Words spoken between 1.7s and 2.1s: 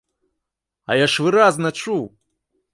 чуў!